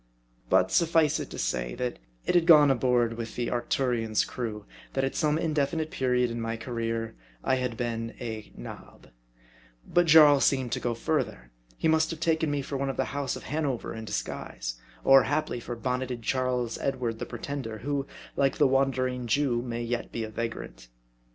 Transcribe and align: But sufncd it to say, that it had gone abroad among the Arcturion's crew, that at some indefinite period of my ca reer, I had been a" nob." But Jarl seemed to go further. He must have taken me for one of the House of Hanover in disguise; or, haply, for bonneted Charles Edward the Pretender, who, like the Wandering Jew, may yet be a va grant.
But 0.49 0.69
sufncd 0.69 1.19
it 1.19 1.29
to 1.29 1.37
say, 1.37 1.75
that 1.75 1.99
it 2.25 2.33
had 2.33 2.47
gone 2.47 2.71
abroad 2.71 3.11
among 3.11 3.23
the 3.35 3.51
Arcturion's 3.51 4.25
crew, 4.25 4.65
that 4.93 5.03
at 5.03 5.13
some 5.15 5.37
indefinite 5.37 5.91
period 5.91 6.31
of 6.31 6.37
my 6.37 6.57
ca 6.57 6.71
reer, 6.71 7.13
I 7.43 7.57
had 7.57 7.77
been 7.77 8.15
a" 8.19 8.51
nob." 8.67 9.09
But 9.87 10.07
Jarl 10.07 10.39
seemed 10.39 10.71
to 10.71 10.79
go 10.79 10.95
further. 10.95 11.51
He 11.77 11.87
must 11.87 12.09
have 12.09 12.19
taken 12.19 12.49
me 12.49 12.63
for 12.63 12.77
one 12.77 12.89
of 12.89 12.97
the 12.97 13.05
House 13.13 13.35
of 13.35 13.43
Hanover 13.43 13.93
in 13.93 14.03
disguise; 14.03 14.81
or, 15.03 15.21
haply, 15.25 15.59
for 15.59 15.75
bonneted 15.75 16.23
Charles 16.23 16.79
Edward 16.79 17.19
the 17.19 17.27
Pretender, 17.27 17.77
who, 17.77 18.07
like 18.35 18.57
the 18.57 18.65
Wandering 18.65 19.27
Jew, 19.27 19.61
may 19.61 19.83
yet 19.83 20.11
be 20.11 20.23
a 20.23 20.31
va 20.31 20.47
grant. 20.47 20.87